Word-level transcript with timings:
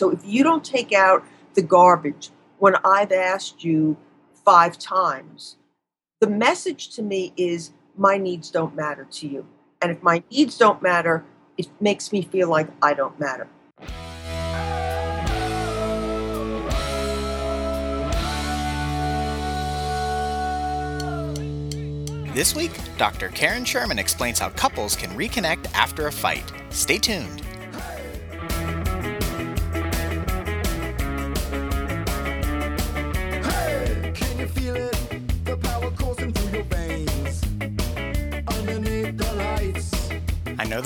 So 0.00 0.08
if 0.08 0.24
you 0.24 0.42
don't 0.42 0.64
take 0.64 0.94
out 0.94 1.26
the 1.52 1.60
garbage 1.60 2.30
when 2.58 2.74
I've 2.86 3.12
asked 3.12 3.62
you 3.62 3.98
five 4.32 4.78
times, 4.78 5.56
the 6.22 6.26
message 6.26 6.88
to 6.96 7.02
me 7.02 7.34
is 7.36 7.72
my 7.98 8.16
needs 8.16 8.50
don't 8.50 8.74
matter 8.74 9.06
to 9.10 9.28
you. 9.28 9.46
And 9.82 9.92
if 9.92 10.02
my 10.02 10.22
needs 10.30 10.56
don't 10.56 10.80
matter, 10.80 11.22
it 11.58 11.68
makes 11.82 12.12
me 12.12 12.22
feel 12.22 12.48
like 12.48 12.68
I 12.80 12.94
don't 12.94 13.20
matter. 13.20 13.46
This 22.32 22.56
week, 22.56 22.72
Dr. 22.96 23.28
Karen 23.28 23.66
Sherman 23.66 23.98
explains 23.98 24.38
how 24.38 24.48
couples 24.48 24.96
can 24.96 25.10
reconnect 25.10 25.70
after 25.74 26.06
a 26.06 26.12
fight. 26.12 26.50
Stay 26.70 26.96
tuned. 26.96 27.42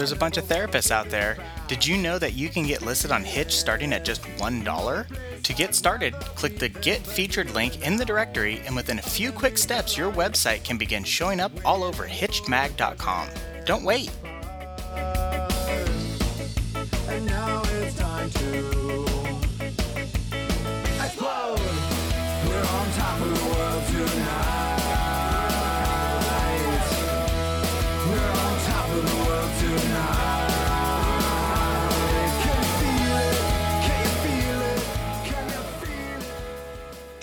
There's 0.05 0.13
a 0.13 0.17
bunch 0.17 0.37
of 0.37 0.45
therapists 0.45 0.91
out 0.91 1.09
there. 1.09 1.39
Did 1.67 1.87
you 1.87 1.97
know 1.97 2.19
that 2.19 2.35
you 2.35 2.51
can 2.51 2.67
get 2.67 2.83
listed 2.83 3.11
on 3.11 3.25
Hitch 3.25 3.57
starting 3.57 3.91
at 3.95 4.05
just 4.05 4.21
$1? 4.21 5.43
To 5.43 5.55
get 5.55 5.75
started, 5.75 6.13
click 6.37 6.59
the 6.59 6.69
Get 6.69 7.07
Featured 7.07 7.55
link 7.55 7.87
in 7.87 7.97
the 7.97 8.05
directory, 8.05 8.61
and 8.67 8.77
within 8.77 8.99
a 8.99 9.03
few 9.03 9.33
quick 9.33 9.57
steps, 9.57 9.97
your 9.97 10.13
website 10.13 10.63
can 10.63 10.77
begin 10.77 11.05
showing 11.05 11.41
up 11.41 11.53
all 11.65 11.83
over 11.83 12.07
HitchedMag.com. 12.07 13.29
Don't 13.65 13.83
wait. 13.83 14.11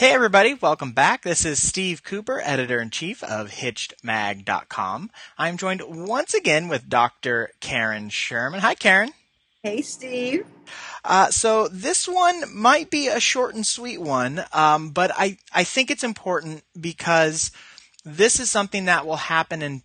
Hey 0.01 0.13
everybody, 0.13 0.55
welcome 0.55 0.93
back. 0.93 1.21
This 1.21 1.45
is 1.45 1.61
Steve 1.61 2.03
Cooper, 2.03 2.41
editor-in-chief 2.43 3.21
of 3.21 3.51
HitchedMag.com. 3.51 5.11
I'm 5.37 5.57
joined 5.57 5.83
once 5.87 6.33
again 6.33 6.67
with 6.67 6.89
Dr. 6.89 7.51
Karen 7.59 8.09
Sherman. 8.09 8.61
Hi 8.61 8.73
Karen. 8.73 9.11
Hey, 9.61 9.83
Steve. 9.83 10.47
Uh, 11.05 11.29
so 11.29 11.67
this 11.67 12.07
one 12.07 12.45
might 12.51 12.89
be 12.89 13.09
a 13.09 13.19
short 13.19 13.53
and 13.53 13.63
sweet 13.63 14.01
one, 14.01 14.43
um, 14.53 14.89
but 14.89 15.11
I, 15.15 15.37
I 15.53 15.63
think 15.63 15.91
it's 15.91 16.03
important 16.03 16.63
because 16.79 17.51
this 18.03 18.39
is 18.39 18.49
something 18.49 18.85
that 18.85 19.05
will 19.05 19.17
happen 19.17 19.61
in 19.61 19.83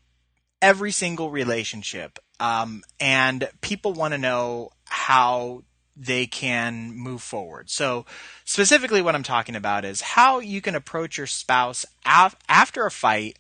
every 0.63 0.93
single 0.93 1.31
relationship. 1.31 2.19
Um, 2.41 2.85
and 2.99 3.51
people 3.61 3.93
want 3.93 4.15
to 4.15 4.19
know 4.19 4.71
how 4.87 5.63
they 5.97 6.27
can 6.27 6.95
move 6.95 7.23
forward. 7.23 7.71
So 7.71 8.05
specifically 8.45 9.03
what 9.03 9.15
I'm 9.15 9.23
talking 9.23 9.57
about 9.57 9.85
is 9.85 10.01
how 10.01 10.41
you 10.41 10.61
can 10.61 10.75
approach 10.75 11.17
your 11.17 11.27
spouse 11.27 11.87
af- 12.05 12.37
after 12.49 12.87
a 12.87 12.91
fight 12.91 13.39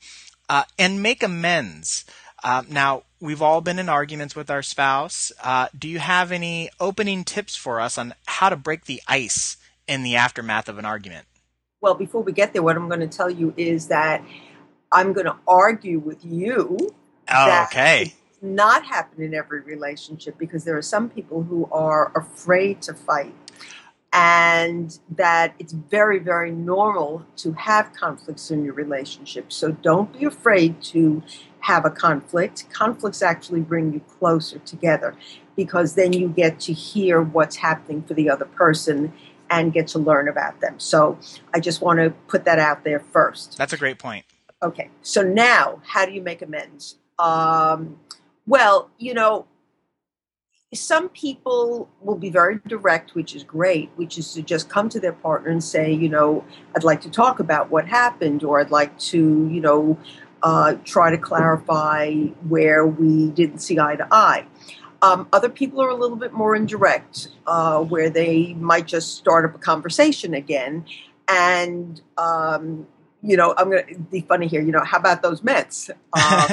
uh, 0.48 0.64
and 0.78 1.02
make 1.02 1.22
amends. 1.22 2.04
Uh, 2.42 2.62
now, 2.68 3.02
we've 3.20 3.42
all 3.42 3.60
been 3.60 3.78
in 3.78 3.88
arguments 3.88 4.36
with 4.36 4.50
our 4.50 4.62
spouse. 4.62 5.32
Uh, 5.42 5.68
do 5.76 5.88
you 5.88 5.98
have 5.98 6.30
any 6.32 6.70
opening 6.78 7.24
tips 7.24 7.56
for 7.56 7.80
us 7.80 7.98
on 7.98 8.14
how 8.26 8.48
to 8.48 8.56
break 8.56 8.84
the 8.84 9.02
ice 9.08 9.56
in 9.88 10.02
the 10.02 10.16
aftermath 10.16 10.68
of 10.68 10.78
an 10.78 10.84
argument? 10.84 11.26
Well, 11.80 11.94
before 11.94 12.22
we 12.22 12.32
get 12.32 12.52
there, 12.52 12.62
what 12.62 12.76
I'm 12.76 12.88
going 12.88 13.00
to 13.00 13.08
tell 13.08 13.30
you 13.30 13.52
is 13.56 13.88
that 13.88 14.24
I'm 14.92 15.12
going 15.12 15.26
to 15.26 15.36
argue 15.46 15.98
with 15.98 16.24
you 16.24 16.94
Oh, 17.32 17.64
okay. 17.64 18.14
Not 18.46 18.86
happen 18.86 19.22
in 19.22 19.34
every 19.34 19.60
relationship 19.60 20.38
because 20.38 20.64
there 20.64 20.76
are 20.76 20.82
some 20.82 21.08
people 21.08 21.42
who 21.42 21.68
are 21.72 22.12
afraid 22.14 22.82
to 22.82 22.94
fight. 22.94 23.34
And 24.12 24.98
that 25.10 25.54
it's 25.58 25.72
very 25.74 26.18
very 26.18 26.50
normal 26.50 27.26
to 27.36 27.52
have 27.52 27.92
conflicts 27.92 28.50
in 28.50 28.64
your 28.64 28.72
relationship. 28.72 29.52
So 29.52 29.72
don't 29.72 30.10
be 30.18 30.24
afraid 30.24 30.80
to 30.84 31.22
have 31.60 31.84
a 31.84 31.90
conflict. 31.90 32.66
Conflicts 32.72 33.20
actually 33.20 33.60
bring 33.60 33.92
you 33.92 34.00
closer 34.00 34.58
together 34.60 35.16
because 35.56 35.96
then 35.96 36.12
you 36.12 36.28
get 36.28 36.60
to 36.60 36.72
hear 36.72 37.20
what's 37.20 37.56
happening 37.56 38.02
for 38.02 38.14
the 38.14 38.30
other 38.30 38.44
person 38.44 39.12
and 39.50 39.72
get 39.72 39.88
to 39.88 39.98
learn 39.98 40.28
about 40.28 40.60
them. 40.60 40.78
So 40.78 41.18
i 41.54 41.60
just 41.60 41.80
want 41.80 41.98
to 41.98 42.10
put 42.28 42.44
that 42.44 42.58
out 42.58 42.84
there 42.84 43.00
first. 43.00 43.56
That's 43.58 43.72
a 43.72 43.76
great 43.76 43.98
point. 43.98 44.24
Okay, 44.62 44.90
so 45.02 45.22
now 45.22 45.80
how 45.84 46.06
do 46.06 46.12
you 46.12 46.22
make 46.22 46.42
amends? 46.42 46.96
Um, 47.18 47.98
well, 48.46 48.90
you 48.98 49.14
know, 49.14 49.46
some 50.74 51.08
people 51.10 51.88
will 52.00 52.16
be 52.16 52.30
very 52.30 52.58
direct, 52.66 53.14
which 53.14 53.34
is 53.34 53.42
great, 53.42 53.90
which 53.96 54.18
is 54.18 54.32
to 54.34 54.42
just 54.42 54.68
come 54.68 54.88
to 54.88 55.00
their 55.00 55.12
partner 55.12 55.50
and 55.50 55.62
say, 55.62 55.92
you 55.92 56.08
know, 56.08 56.44
I'd 56.74 56.84
like 56.84 57.00
to 57.02 57.10
talk 57.10 57.40
about 57.40 57.70
what 57.70 57.86
happened, 57.86 58.42
or 58.42 58.60
I'd 58.60 58.70
like 58.70 58.96
to, 58.98 59.48
you 59.50 59.60
know, 59.60 59.98
uh, 60.42 60.74
try 60.84 61.10
to 61.10 61.18
clarify 61.18 62.12
where 62.48 62.86
we 62.86 63.30
didn't 63.30 63.60
see 63.60 63.78
eye 63.78 63.96
to 63.96 64.06
eye. 64.10 64.46
Um, 65.02 65.28
other 65.32 65.48
people 65.48 65.80
are 65.82 65.88
a 65.88 65.94
little 65.94 66.16
bit 66.16 66.32
more 66.32 66.56
indirect, 66.56 67.28
uh, 67.46 67.80
where 67.80 68.10
they 68.10 68.54
might 68.54 68.86
just 68.86 69.16
start 69.16 69.44
up 69.44 69.54
a 69.54 69.58
conversation 69.58 70.34
again. 70.34 70.84
And 71.28 72.00
um, 72.18 72.86
you 73.22 73.36
know, 73.36 73.54
I'm 73.56 73.70
going 73.70 73.86
to 73.86 73.98
be 73.98 74.20
funny 74.20 74.46
here. 74.46 74.62
You 74.62 74.72
know, 74.72 74.84
how 74.84 74.98
about 74.98 75.22
those 75.22 75.42
Mets? 75.42 75.90
Um, 76.12 76.48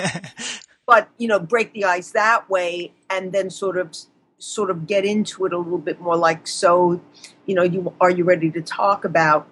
but 0.86 1.10
you 1.18 1.28
know, 1.28 1.40
break 1.40 1.74
the 1.74 1.86
ice 1.86 2.12
that 2.12 2.50
way, 2.50 2.94
and 3.10 3.32
then 3.32 3.50
sort 3.50 3.78
of, 3.78 3.94
sort 4.38 4.70
of 4.70 4.88
get 4.88 5.06
into 5.06 5.46
it 5.46 5.54
a 5.54 5.58
little 5.58 5.78
bit 5.78 6.02
more. 6.02 6.16
Like, 6.18 6.48
so, 6.48 7.02
you 7.46 7.56
know, 7.56 7.64
you 7.64 7.94
are 8.02 8.10
you 8.10 8.24
ready 8.24 8.52
to 8.52 8.62
talk 8.62 9.06
about, 9.06 9.48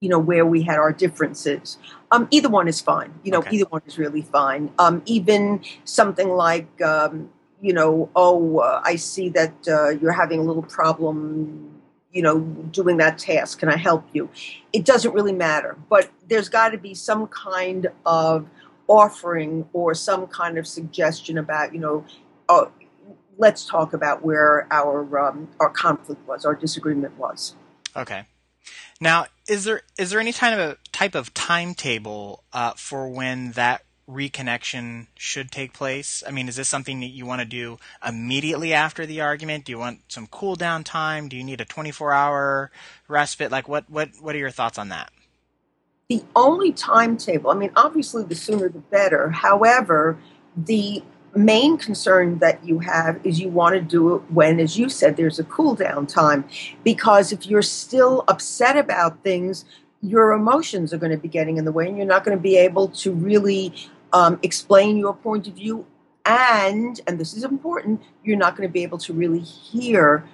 you 0.00 0.08
know, 0.08 0.18
where 0.18 0.44
we 0.44 0.62
had 0.62 0.78
our 0.78 0.92
differences? 0.92 1.78
Um, 2.10 2.28
either 2.30 2.48
one 2.48 2.68
is 2.68 2.80
fine. 2.80 3.14
You 3.24 3.32
know, 3.32 3.38
Okay. 3.38 3.56
either 3.56 3.66
one 3.70 3.82
is 3.86 3.98
really 3.98 4.22
fine. 4.22 4.70
Um, 4.78 5.02
even 5.06 5.62
something 5.84 6.28
like, 6.28 6.68
um, 6.82 7.30
you 7.62 7.72
know, 7.72 8.10
oh, 8.14 8.58
uh, 8.58 8.82
I 8.84 8.96
see 8.96 9.30
that 9.30 9.54
uh, 9.66 9.88
you're 9.88 10.12
having 10.12 10.40
a 10.40 10.42
little 10.42 10.62
problem. 10.62 11.72
You 12.12 12.22
know, 12.22 12.40
doing 12.40 12.96
that 12.98 13.18
task. 13.18 13.58
Can 13.58 13.68
I 13.68 13.76
help 13.76 14.04
you? 14.14 14.30
it 14.72 14.84
doesn't 14.86 15.12
really 15.12 15.32
matter. 15.32 15.76
But 15.90 16.10
there's 16.28 16.48
got 16.48 16.70
to 16.70 16.78
be 16.78 16.94
some 16.94 17.26
kind 17.26 17.88
of 18.06 18.46
offering 18.88 19.68
or 19.72 19.94
some 19.94 20.26
kind 20.26 20.58
of 20.58 20.66
suggestion 20.66 21.38
about, 21.38 21.72
you 21.72 21.80
know, 21.80 22.04
oh, 22.48 22.70
let's 23.38 23.66
talk 23.66 23.92
about 23.92 24.24
where 24.24 24.66
our 24.70 25.18
um, 25.18 25.48
our 25.60 25.70
conflict 25.70 26.26
was, 26.26 26.44
our 26.44 26.54
disagreement 26.54 27.16
was. 27.18 27.54
Okay. 27.94 28.24
Now, 29.00 29.26
is 29.48 29.64
there 29.64 29.82
is 29.98 30.10
there 30.10 30.20
any 30.20 30.32
kind 30.32 30.58
of 30.58 30.70
a 30.70 30.76
type 30.92 31.14
of 31.14 31.34
timetable 31.34 32.44
uh, 32.52 32.72
for 32.76 33.08
when 33.08 33.52
that 33.52 33.82
reconnection 34.08 35.06
should 35.16 35.50
take 35.50 35.72
place? 35.72 36.22
I 36.26 36.30
mean, 36.30 36.48
is 36.48 36.56
this 36.56 36.68
something 36.68 37.00
that 37.00 37.08
you 37.08 37.26
want 37.26 37.40
to 37.40 37.46
do 37.46 37.78
immediately 38.06 38.72
after 38.72 39.04
the 39.04 39.20
argument? 39.20 39.64
Do 39.64 39.72
you 39.72 39.78
want 39.78 40.00
some 40.08 40.26
cool 40.28 40.56
down 40.56 40.84
time? 40.84 41.28
Do 41.28 41.36
you 41.36 41.44
need 41.44 41.60
a 41.60 41.64
24 41.64 42.12
hour 42.12 42.70
respite? 43.08 43.50
Like, 43.50 43.68
what 43.68 43.88
what 43.90 44.10
what 44.20 44.34
are 44.34 44.38
your 44.38 44.50
thoughts 44.50 44.78
on 44.78 44.88
that? 44.90 45.10
The 46.08 46.22
only 46.36 46.70
timetable, 46.70 47.50
I 47.50 47.54
mean, 47.54 47.72
obviously 47.74 48.22
the 48.22 48.36
sooner 48.36 48.68
the 48.68 48.78
better. 48.78 49.30
However, 49.30 50.16
the 50.56 51.02
main 51.34 51.76
concern 51.76 52.38
that 52.38 52.64
you 52.64 52.78
have 52.78 53.18
is 53.24 53.40
you 53.40 53.48
want 53.48 53.74
to 53.74 53.80
do 53.80 54.14
it 54.14 54.22
when, 54.30 54.60
as 54.60 54.78
you 54.78 54.88
said, 54.88 55.16
there's 55.16 55.40
a 55.40 55.44
cool 55.44 55.74
down 55.74 56.06
time. 56.06 56.48
Because 56.84 57.32
if 57.32 57.46
you're 57.46 57.60
still 57.60 58.22
upset 58.28 58.76
about 58.76 59.24
things, 59.24 59.64
your 60.00 60.30
emotions 60.30 60.94
are 60.94 60.98
going 60.98 61.10
to 61.10 61.18
be 61.18 61.26
getting 61.26 61.56
in 61.56 61.64
the 61.64 61.72
way 61.72 61.88
and 61.88 61.96
you're 61.96 62.06
not 62.06 62.24
going 62.24 62.36
to 62.38 62.42
be 62.42 62.56
able 62.56 62.86
to 62.88 63.10
really 63.12 63.74
um, 64.12 64.38
explain 64.44 64.96
your 64.96 65.14
point 65.14 65.48
of 65.48 65.54
view. 65.54 65.86
And, 66.24 67.00
and 67.08 67.18
this 67.18 67.34
is 67.34 67.42
important, 67.42 68.00
you're 68.22 68.36
not 68.36 68.56
going 68.56 68.68
to 68.68 68.72
be 68.72 68.84
able 68.84 68.98
to 68.98 69.12
really 69.12 69.40
hear 69.40 70.24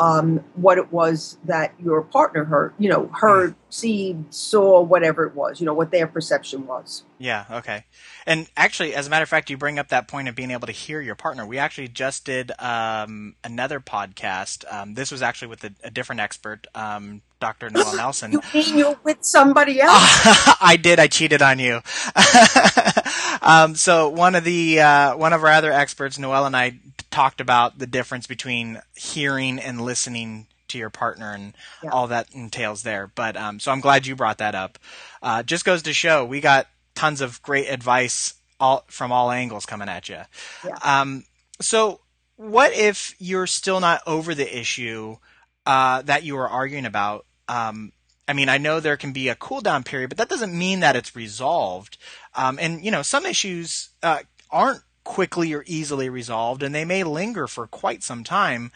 um, 0.00 0.42
what 0.54 0.78
it 0.78 0.90
was 0.90 1.36
that 1.44 1.74
your 1.78 2.00
partner 2.00 2.44
heard, 2.44 2.72
you 2.78 2.88
know, 2.88 3.10
heard, 3.20 3.54
see, 3.68 4.16
saw, 4.30 4.80
whatever 4.80 5.26
it 5.26 5.34
was, 5.34 5.60
you 5.60 5.66
know, 5.66 5.74
what 5.74 5.90
their 5.90 6.06
perception 6.06 6.66
was. 6.66 7.04
Yeah, 7.18 7.44
okay. 7.50 7.84
And 8.26 8.48
actually, 8.56 8.94
as 8.94 9.06
a 9.06 9.10
matter 9.10 9.24
of 9.24 9.28
fact, 9.28 9.50
you 9.50 9.58
bring 9.58 9.78
up 9.78 9.88
that 9.88 10.08
point 10.08 10.26
of 10.26 10.34
being 10.34 10.52
able 10.52 10.66
to 10.66 10.72
hear 10.72 11.02
your 11.02 11.16
partner. 11.16 11.44
We 11.44 11.58
actually 11.58 11.88
just 11.88 12.24
did 12.24 12.50
um, 12.58 13.34
another 13.44 13.78
podcast. 13.78 14.64
Um, 14.72 14.94
this 14.94 15.12
was 15.12 15.20
actually 15.20 15.48
with 15.48 15.64
a, 15.64 15.72
a 15.84 15.90
different 15.90 16.22
expert, 16.22 16.66
um, 16.74 17.20
Dr. 17.38 17.68
Noel 17.70 17.94
Nelson. 17.94 18.32
You 18.32 18.40
mean 18.54 18.78
you're 18.78 18.98
with 19.04 19.18
somebody 19.20 19.80
else? 19.82 20.56
I 20.62 20.78
did. 20.80 20.98
I 20.98 21.08
cheated 21.08 21.42
on 21.42 21.58
you. 21.58 21.82
um, 23.42 23.74
so 23.74 24.08
one 24.08 24.34
of 24.34 24.44
the 24.44 24.80
uh, 24.80 25.16
one 25.16 25.32
of 25.32 25.42
our 25.42 25.50
other 25.50 25.72
experts, 25.72 26.18
Noel 26.18 26.46
and 26.46 26.56
I, 26.56 26.78
talked 27.10 27.40
about 27.40 27.78
the 27.78 27.86
difference 27.86 28.26
between 28.26 28.80
hearing 28.96 29.58
and 29.58 29.80
listening 29.80 30.46
to 30.68 30.78
your 30.78 30.90
partner 30.90 31.32
and 31.34 31.54
Yeah. 31.82 31.90
all 31.90 32.06
that 32.08 32.28
entails 32.32 32.82
there. 32.84 33.10
But 33.12 33.36
um, 33.36 33.58
so 33.58 33.72
I'm 33.72 33.80
glad 33.80 34.06
you 34.06 34.14
brought 34.14 34.38
that 34.38 34.54
up. 34.54 34.78
Uh, 35.22 35.42
just 35.42 35.64
goes 35.64 35.82
to 35.82 35.92
show 35.92 36.24
we 36.24 36.40
got 36.40 36.68
tons 36.94 37.20
of 37.20 37.42
great 37.42 37.68
advice 37.68 38.34
all 38.60 38.84
from 38.88 39.10
all 39.10 39.30
angles 39.30 39.66
coming 39.66 39.88
at 39.88 40.08
you. 40.08 40.20
Yeah. 40.64 40.76
Um, 40.82 41.24
so 41.60 42.00
what 42.36 42.72
if 42.72 43.14
you're 43.18 43.46
still 43.48 43.80
not 43.80 44.02
over 44.06 44.34
the 44.34 44.58
issue 44.58 45.16
uh, 45.66 46.02
that 46.02 46.22
you 46.22 46.36
were 46.36 46.48
arguing 46.48 46.86
about? 46.86 47.26
Um, 47.48 47.92
I 48.28 48.32
mean, 48.32 48.48
I 48.48 48.58
know 48.58 48.78
there 48.78 48.96
can 48.96 49.12
be 49.12 49.28
a 49.28 49.34
cool 49.34 49.60
down 49.60 49.82
period, 49.82 50.08
but 50.10 50.18
that 50.18 50.28
doesn't 50.28 50.56
mean 50.56 50.80
that 50.80 50.94
it's 50.94 51.16
resolved. 51.16 51.98
Um, 52.34 52.58
and 52.60 52.84
you 52.84 52.90
know, 52.90 53.02
some 53.02 53.26
issues 53.26 53.90
uh, 54.02 54.20
aren't 54.50 54.82
quickly 55.04 55.52
or 55.52 55.64
easily 55.66 56.08
resolved, 56.08 56.62
and 56.62 56.74
they 56.74 56.84
may 56.84 57.02
linger 57.02 57.46
for 57.46 57.66
quite 57.66 58.02
some 58.02 58.22
time. 58.22 58.70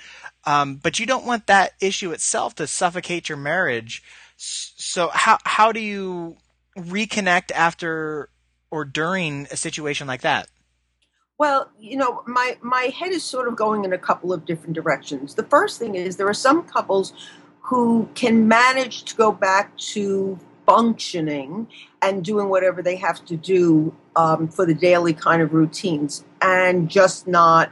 Um, 0.44 0.76
but 0.76 0.98
you 0.98 1.06
don't 1.06 1.26
want 1.26 1.46
that 1.46 1.72
issue 1.80 2.12
itself 2.12 2.54
to 2.56 2.66
suffocate 2.66 3.28
your 3.28 3.38
marriage. 3.38 4.02
So 4.36 5.10
how 5.12 5.38
how 5.44 5.72
do 5.72 5.80
you 5.80 6.36
reconnect 6.76 7.52
after 7.52 8.30
or 8.70 8.84
during 8.84 9.46
a 9.50 9.56
situation 9.56 10.06
like 10.06 10.22
that? 10.22 10.48
Well, 11.38 11.70
you 11.78 11.96
know, 11.96 12.22
my 12.26 12.56
my 12.62 12.92
head 12.96 13.12
is 13.12 13.22
sort 13.22 13.48
of 13.48 13.56
going 13.56 13.84
in 13.84 13.92
a 13.92 13.98
couple 13.98 14.32
of 14.32 14.44
different 14.44 14.74
directions. 14.74 15.34
The 15.34 15.44
first 15.44 15.78
thing 15.78 15.94
is 15.94 16.16
there 16.16 16.28
are 16.28 16.34
some 16.34 16.64
couples 16.64 17.12
who 17.60 18.08
can 18.14 18.46
manage 18.46 19.04
to 19.04 19.16
go 19.16 19.32
back 19.32 19.76
to 19.78 20.38
functioning 20.66 21.66
and 22.02 22.24
doing 22.24 22.48
whatever 22.48 22.82
they 22.82 22.96
have 22.96 23.24
to 23.26 23.36
do 23.36 23.94
um, 24.16 24.48
for 24.48 24.66
the 24.66 24.74
daily 24.74 25.12
kind 25.12 25.42
of 25.42 25.52
routines, 25.52 26.24
and 26.40 26.88
just 26.88 27.26
not 27.26 27.70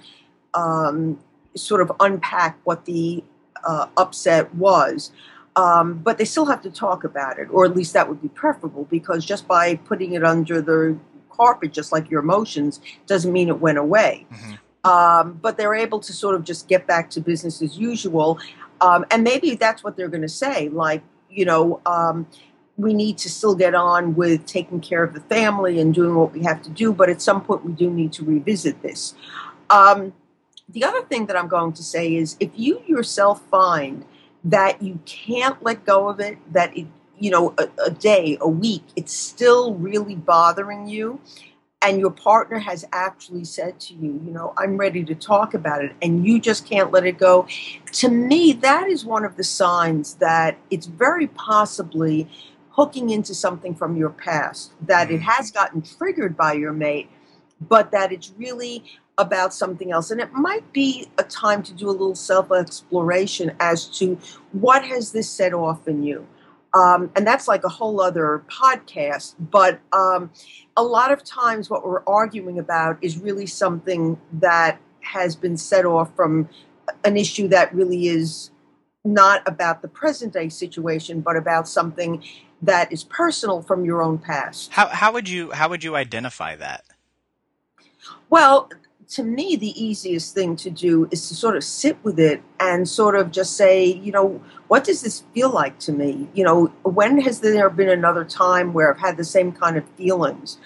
um, 0.55 1.19
sort 1.55 1.81
of 1.81 1.93
unpack 2.00 2.59
what 2.65 2.85
the 2.85 3.23
uh, 3.65 3.87
upset 3.97 4.55
was. 4.55 5.12
Um, 5.55 5.99
but 5.99 6.17
they 6.17 6.25
still 6.25 6.47
have 6.47 6.62
to 6.62 6.71
talk 6.71 7.05
about 7.05 7.39
it, 7.39 7.49
or 7.50 7.67
at 7.67 7.77
least 7.77 7.93
that 7.93 8.09
would 8.09 8.23
be 8.23 8.29
preferable, 8.29 8.85
because 8.91 9.25
just 9.25 9.47
by 9.47 9.75
putting 9.75 10.15
it 10.15 10.25
under 10.25 10.62
the 10.62 10.97
carpet, 11.31 11.73
just 11.73 11.93
like 11.93 12.11
your 12.11 12.21
emotions, 12.21 12.81
doesn't 13.06 13.33
mean 13.33 13.49
it 13.49 13.61
went 13.61 13.79
away. 13.79 14.27
Mhm. 14.33 14.59
Um, 14.85 15.39
but 15.41 15.59
they're 15.59 15.75
able 15.75 16.00
to 16.00 16.12
sort 16.12 16.35
of 16.35 16.43
just 16.43 16.69
get 16.69 16.87
back 16.87 17.11
to 17.11 17.21
business 17.21 17.62
as 17.62 17.79
usual. 17.79 18.39
Um, 18.81 19.05
and 19.11 19.23
maybe 19.23 19.55
that's 19.55 19.85
what 19.85 19.97
they're 19.97 20.09
going 20.09 20.23
to 20.23 20.29
say. 20.29 20.71
Like, 20.71 21.03
you 21.31 21.44
know, 21.44 21.81
um, 21.87 22.27
we 22.76 22.94
need 22.94 23.19
to 23.19 23.28
still 23.28 23.54
get 23.54 23.74
on 23.74 24.14
with 24.14 24.46
taking 24.46 24.80
care 24.80 25.04
of 25.04 25.14
the 25.14 25.20
family 25.20 25.78
and 25.78 25.94
doing 25.94 26.14
what 26.14 26.32
we 26.32 26.42
have 26.42 26.62
to 26.62 26.70
do, 26.70 26.92
but 26.92 27.10
at 27.10 27.20
some 27.20 27.42
point 27.42 27.64
we 27.64 27.72
do 27.72 27.90
need 27.90 28.12
to 28.14 28.24
revisit 28.24 28.82
this. 28.82 29.14
Um, 29.70 30.12
the 30.69 30.84
other 30.84 31.02
thing 31.02 31.26
that 31.26 31.36
I'm 31.36 31.48
going 31.48 31.74
to 31.74 31.82
say 31.82 32.14
is 32.14 32.36
if 32.40 32.50
you 32.54 32.82
yourself 32.86 33.42
find 33.50 34.04
that 34.44 34.82
you 34.82 34.98
can't 35.04 35.62
let 35.62 35.84
go 35.84 36.08
of 36.08 36.19
it, 36.19 36.38
that 36.52 36.76
it, 36.76 36.86
you 37.19 37.30
know, 37.30 37.54
a, 37.58 37.69
a 37.84 37.90
day, 37.90 38.38
a 38.40 38.48
week, 38.48 38.82
it's 38.96 39.12
still 39.12 39.74
really 39.74 40.16
bothering 40.16 40.88
you, 40.88 41.20
and 41.82 41.98
your 41.98 42.10
partner 42.10 42.58
has 42.58 42.84
actually 42.92 43.44
said 43.44 43.78
to 43.80 43.94
you, 43.94 44.20
you 44.24 44.32
know, 44.32 44.54
I'm 44.56 44.76
ready 44.76 45.04
to 45.04 45.14
talk 45.14 45.52
about 45.52 45.84
it, 45.84 45.92
and 46.00 46.26
you 46.26 46.40
just 46.40 46.66
can't 46.66 46.90
let 46.90 47.04
it 47.04 47.19
go, 47.19 47.46
to 47.92 48.08
me, 48.08 48.52
that 48.54 48.88
is 48.88 49.04
one 49.04 49.24
of 49.24 49.36
the 49.36 49.44
signs 49.44 50.14
that 50.14 50.56
it's 50.70 50.86
very 50.86 51.26
possibly 51.26 52.28
hooking 52.72 53.10
into 53.10 53.34
something 53.34 53.74
from 53.74 53.96
your 53.96 54.10
past, 54.10 54.72
that 54.80 55.10
it 55.10 55.20
has 55.20 55.50
gotten 55.50 55.82
triggered 55.82 56.36
by 56.36 56.54
your 56.54 56.72
mate, 56.72 57.08
but 57.60 57.90
that 57.92 58.12
it's 58.12 58.32
really 58.36 58.82
about 59.19 59.52
something 59.52 59.92
else. 59.92 60.10
And 60.10 60.20
it 60.20 60.32
might 60.32 60.72
be 60.72 61.08
a 61.19 61.22
time 61.22 61.62
to 61.64 61.72
do 61.72 61.88
a 61.88 61.92
little 61.92 62.14
self 62.14 62.50
exploration 62.50 63.54
as 63.60 63.86
to 63.98 64.19
what 64.52 64.84
has 64.84 65.12
this 65.12 65.30
set 65.30 65.52
off 65.52 65.86
in 65.86 66.02
you. 66.02 66.26
Um, 66.74 67.10
and 67.14 67.26
that's 67.26 67.48
like 67.48 67.64
a 67.64 67.69
whole 67.69 68.00
other 68.00 68.42
podcast. 68.50 69.34
But 69.38 69.80
um, 69.92 70.30
a 70.76 70.82
lot 70.82 71.12
of 71.12 71.22
times, 71.22 71.69
what 71.69 71.86
we're 71.86 72.02
arguing 72.06 72.58
about 72.58 72.96
is 73.02 73.19
really 73.19 73.46
something 73.46 74.19
that 74.32 74.80
has 75.00 75.36
been 75.36 75.56
set 75.56 75.84
off 75.84 76.14
from 76.16 76.48
an 77.04 77.16
issue 77.16 77.48
that 77.48 77.74
really 77.74 78.06
is 78.06 78.50
not 79.04 79.42
about 79.46 79.82
the 79.82 79.88
present 79.88 80.32
day 80.32 80.48
situation, 80.48 81.20
but 81.20 81.36
about 81.36 81.69
something 81.69 82.22
that 82.62 82.93
is 82.93 83.05
personal 83.05 83.61
from 83.62 83.85
your 83.85 84.03
own 84.03 84.19
past. 84.19 84.73
How 84.73 84.88
how 84.88 85.12
would 85.12 85.29
you 85.29 85.50
how 85.50 85.69
would 85.69 85.85
you 85.85 85.97
identify 85.97 86.56
that? 86.56 86.85
Well, 88.31 88.70
to 89.11 89.23
me, 89.23 89.56
the 89.56 89.85
easiest 89.85 90.35
thing 90.35 90.56
to 90.56 90.70
do 90.70 91.06
is 91.11 91.29
to 91.29 91.35
sort 91.35 91.56
of 91.56 91.64
sit 91.64 91.99
with 92.03 92.19
it 92.19 92.43
and 92.59 92.88
sort 92.88 93.14
of 93.14 93.31
just 93.31 93.56
say, 93.56 93.85
you 93.85 94.11
know, 94.11 94.41
what 94.69 94.85
does 94.85 95.03
this 95.03 95.25
feel 95.35 95.50
like 95.50 95.79
to 95.81 95.93
me? 95.93 96.29
You 96.32 96.44
know, 96.44 96.67
when 96.82 97.20
has 97.20 97.41
there 97.41 97.69
been 97.69 97.91
another 97.91 98.25
time 98.25 98.73
where 98.73 98.93
I've 98.93 99.00
had 99.00 99.19
the 99.19 99.25
same 99.25 99.53
kind 99.53 99.76
of 99.76 99.87
feelings? 99.97 100.58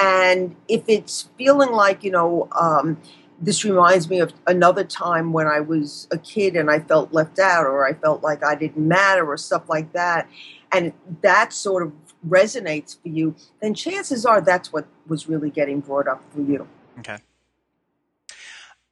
And 0.00 0.56
if 0.66 0.82
it's 0.88 1.28
feeling 1.38 1.70
like, 1.70 2.02
you 2.02 2.10
know, 2.10 2.48
um, 2.58 3.00
this 3.42 3.64
reminds 3.64 4.08
me 4.08 4.20
of 4.20 4.32
another 4.46 4.84
time 4.84 5.32
when 5.32 5.48
I 5.48 5.60
was 5.60 6.06
a 6.12 6.18
kid 6.18 6.54
and 6.54 6.70
I 6.70 6.78
felt 6.78 7.12
left 7.12 7.40
out 7.40 7.66
or 7.66 7.84
I 7.84 7.92
felt 7.92 8.22
like 8.22 8.44
I 8.44 8.54
didn't 8.54 8.86
matter 8.86 9.28
or 9.28 9.36
stuff 9.36 9.68
like 9.68 9.92
that, 9.92 10.28
and 10.70 10.92
that 11.22 11.52
sort 11.52 11.82
of 11.82 11.92
resonates 12.26 12.96
for 13.00 13.08
you, 13.08 13.34
then 13.60 13.74
chances 13.74 14.24
are 14.24 14.40
that's 14.40 14.72
what 14.72 14.86
was 15.08 15.28
really 15.28 15.50
getting 15.50 15.80
brought 15.80 16.06
up 16.06 16.22
for 16.32 16.40
you. 16.40 16.68
Okay. 17.00 17.18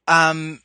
Um, 0.07 0.59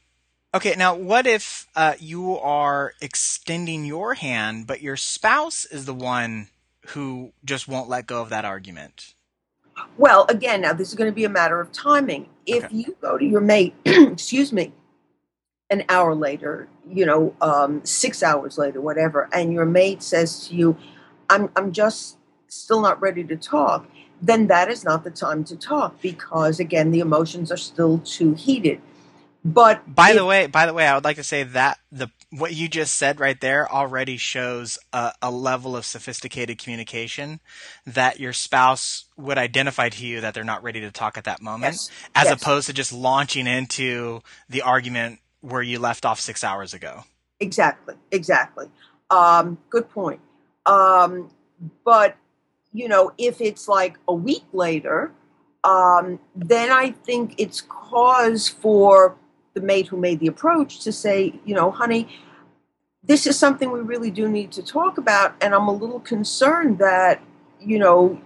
okay. 0.53 0.75
Now, 0.77 0.97
what 0.97 1.27
if 1.27 1.69
uh, 1.77 1.95
you 2.01 2.37
are 2.39 2.95
extending 3.01 3.85
your 3.85 4.15
hand, 4.15 4.67
but 4.67 4.83
your 4.83 4.97
spouse 4.97 5.65
is 5.65 5.85
the 5.85 5.95
one 5.95 6.49
who 6.89 7.33
just 7.45 7.69
won't 7.69 7.89
let 7.89 8.07
go 8.07 8.21
of 8.21 8.31
that 8.31 8.45
argument? 8.45 9.15
Well, 9.97 10.27
again, 10.29 10.61
now 10.63 10.73
this 10.73 10.89
is 10.89 10.95
going 10.95 11.11
to 11.11 11.15
be 11.15 11.25
a 11.25 11.29
matter 11.31 11.61
of 11.61 11.73
timing. 11.73 12.29
If 12.47 12.65
Okay. 12.65 12.77
you 12.77 12.97
go 13.01 13.19
to 13.19 13.25
your 13.25 13.41
mate, 13.41 13.75
excuse 13.85 14.53
me, 14.53 14.73
an 15.71 15.85
hour 15.89 16.15
later, 16.15 16.69
you 16.89 17.05
know, 17.07 17.35
um, 17.41 17.85
six 17.85 18.23
hours 18.23 18.57
later, 18.59 18.81
whatever, 18.81 19.29
and 19.33 19.53
your 19.53 19.65
mate 19.65 20.03
says 20.03 20.47
to 20.49 20.55
you, 20.55 20.77
"I'm, 21.29 21.51
I'm 21.57 21.73
just 21.73 22.19
still 22.49 22.81
not 22.81 23.01
ready 23.01 23.25
to 23.25 23.37
talk," 23.37 23.87
then 24.23 24.47
that 24.47 24.71
is 24.71 24.85
not 24.85 25.03
the 25.05 25.11
time 25.11 25.45
to 25.45 25.57
talk 25.57 26.01
because, 26.01 26.61
again, 26.61 26.91
the 26.93 27.01
emotions 27.01 27.51
are 27.51 27.57
still 27.57 27.99
too 27.99 28.35
heated. 28.35 28.81
But 29.45 29.95
By 29.95 30.11
if- 30.11 30.17
the 30.17 30.25
way, 30.25 30.47
by 30.47 30.67
the 30.67 30.75
way, 30.75 30.87
I 30.87 30.95
would 30.95 31.05
like 31.05 31.17
to 31.17 31.25
say 31.25 31.43
that 31.43 31.79
the 31.91 32.09
what 32.31 32.55
you 32.55 32.69
just 32.69 32.97
said 32.97 33.21
right 33.21 33.41
there 33.41 33.71
already 33.71 34.17
shows 34.17 34.79
a, 34.93 35.13
a 35.23 35.31
level 35.31 35.77
of 35.77 35.85
sophisticated 35.85 36.59
communication 36.59 37.41
that 37.87 38.19
your 38.21 38.33
spouse 38.33 39.05
would 39.17 39.39
identify 39.39 39.89
to 39.89 40.05
you 40.07 40.21
that 40.21 40.35
they're 40.35 40.45
not 40.45 40.63
ready 40.63 40.81
to 40.81 40.91
talk 40.91 41.17
at 41.17 41.25
that 41.25 41.41
moment, 41.41 41.65
Yes. 41.75 41.91
as 42.15 42.31
Yes. 42.31 42.43
opposed 42.43 42.67
to 42.67 42.73
just 42.73 42.93
launching 42.93 43.47
into 43.47 44.23
the 44.49 44.63
argument 44.63 45.21
where 45.41 45.63
you 45.63 45.79
left 45.79 46.05
off 46.05 46.19
six 46.21 46.43
hours 46.43 46.75
ago. 46.75 47.05
Exactly, 47.39 47.95
exactly. 48.11 48.67
Um, 49.11 49.59
good 49.71 49.89
point. 49.91 50.21
Um, 50.65 51.31
but 51.85 52.17
you 52.73 52.89
know, 52.89 53.13
if 53.17 53.41
it's 53.41 53.69
like 53.69 53.99
a 54.09 54.15
week 54.15 54.45
later, 54.53 55.13
um, 55.65 56.19
then 56.35 56.71
I 56.71 56.91
think 56.91 57.35
it's 57.39 57.61
cause 57.63 58.49
for 58.49 59.17
the 59.57 59.63
mate 59.63 59.89
who 59.89 59.97
made 59.97 60.21
the 60.21 60.27
approach 60.27 60.81
to 60.81 60.93
say, 60.93 61.33
you 61.47 61.55
know, 61.55 61.71
honey, 61.71 62.07
this 63.03 63.27
is 63.27 63.39
something 63.39 63.73
we 63.73 63.81
really 63.81 64.11
do 64.11 64.29
need 64.29 64.53
to 64.53 64.63
talk 64.63 64.99
about, 64.99 65.35
and 65.41 65.55
I'm 65.55 65.67
a 65.67 65.73
little 65.73 66.01
concerned 66.01 66.79
that 66.79 67.23
you 67.59 67.79
know 67.79 68.21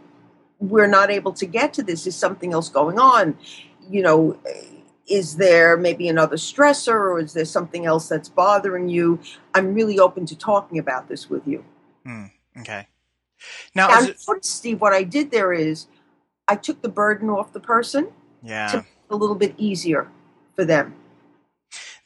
we're 0.58 0.88
not 0.88 1.10
able 1.10 1.32
to 1.34 1.46
get 1.46 1.72
to 1.74 1.82
this. 1.82 2.06
Is 2.06 2.16
something 2.16 2.52
else 2.52 2.68
going 2.68 2.98
on? 2.98 3.38
You 3.88 4.02
know, 4.02 4.38
is 5.06 5.36
there 5.36 5.76
maybe 5.76 6.08
another 6.08 6.36
stressor 6.36 6.94
or 6.94 7.20
is 7.20 7.32
there 7.32 7.44
something 7.44 7.86
else 7.86 8.08
that's 8.08 8.28
bothering 8.28 8.88
you? 8.88 9.20
I'm 9.54 9.72
really 9.74 9.98
open 9.98 10.26
to 10.26 10.36
talking 10.36 10.78
about 10.78 11.08
this 11.08 11.30
with 11.30 11.46
you. 11.46 11.64
Hmm. 12.04 12.24
Okay. 12.58 12.88
Now, 13.74 13.88
And 13.90 14.10
it, 14.10 14.44
Steve, 14.44 14.80
what 14.80 14.92
I 14.92 15.02
did 15.02 15.30
there 15.30 15.52
is 15.52 15.86
I 16.48 16.56
took 16.56 16.82
the 16.82 16.88
burden 16.88 17.30
off 17.30 17.52
the 17.52 17.60
person 17.60 18.08
yeah. 18.42 18.68
to 18.68 18.76
make 18.78 18.86
it 18.86 19.14
a 19.14 19.16
little 19.16 19.36
bit 19.36 19.54
easier 19.56 20.08
for 20.54 20.64
them. 20.64 20.94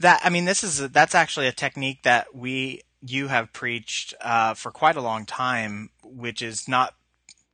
That 0.05 0.21
i 0.23 0.29
mean 0.31 0.45
this 0.45 0.63
is 0.63 0.81
a, 0.81 0.89
that's 0.89 1.15
actually 1.15 1.47
a 1.47 1.53
technique 1.53 2.03
that 2.03 2.35
we 2.35 2.83
you 3.07 3.29
have 3.29 3.53
preached 3.53 4.15
uh, 4.23 4.55
for 4.55 4.71
quite 4.71 4.97
a 4.97 5.01
long 5.01 5.27
time 5.27 5.91
which 6.03 6.41
is 6.41 6.69
not 6.69 6.95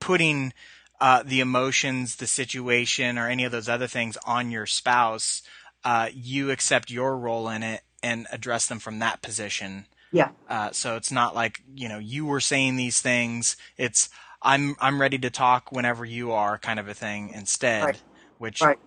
putting 0.01 0.53
uh, 1.01 1.23
the 1.25 1.41
emotions 1.41 2.17
the 2.17 2.27
situation 2.27 3.19
or 3.19 3.29
any 3.29 3.45
of 3.45 3.53
those 3.53 3.69
other 3.69 3.87
things 3.87 4.17
on 4.27 4.51
your 4.51 4.67
spouse 4.67 5.43
uh, 5.85 6.09
you 6.13 6.51
accept 6.51 6.91
your 6.91 7.17
role 7.17 7.49
in 7.49 7.63
it 7.63 7.83
and 8.03 8.27
address 8.33 8.67
them 8.67 8.79
from 8.79 8.99
that 8.99 9.23
position 9.23 9.87
Yeah. 10.13 10.31
uh, 10.49 10.71
so 10.73 10.97
it's 10.97 11.13
not 11.13 11.35
like 11.35 11.63
you 11.75 11.89
know 11.89 11.99
you 11.99 12.27
were 12.27 12.41
saying 12.41 12.77
these 12.77 13.01
things 13.01 13.57
it's 13.77 14.09
i'm 14.43 14.75
i'm 14.81 15.01
ready 15.01 15.19
to 15.19 15.31
talk 15.31 15.71
whenever 15.71 16.05
you 16.05 16.33
are 16.33 16.59
kind 16.59 16.81
of 16.81 16.89
a 16.89 16.95
thing 16.95 17.31
instead 17.31 17.85
Right. 17.85 18.03
which 18.39 18.61
Right. 18.63 18.79